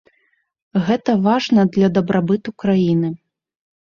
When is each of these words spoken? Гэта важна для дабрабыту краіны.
Гэта 0.87 1.11
важна 1.27 1.65
для 1.77 1.91
дабрабыту 1.97 2.49
краіны. 2.63 3.09